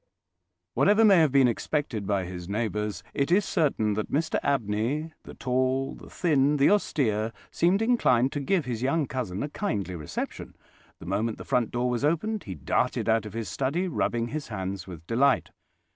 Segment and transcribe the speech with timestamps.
[0.73, 5.93] Whatever may have been expected by his neighbours, it is certain that Mr Abney—the tall,
[5.93, 10.55] the thin, the austere—seemed inclined to give his young cousin a kindly reception.
[10.97, 14.47] The moment the front door was opened he darted out of his study, rubbing his
[14.47, 15.51] hands with delight.